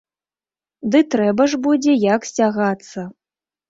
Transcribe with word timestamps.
Ды 0.95 1.03
трэба 1.17 1.43
ж 1.53 1.63
будзе 1.69 1.97
як 2.13 2.21
сцягацца. 2.33 3.11